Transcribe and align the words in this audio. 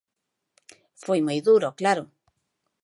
Foi 1.03 1.19
moi 1.27 1.39
duro, 1.47 1.67
claro. 1.79 2.03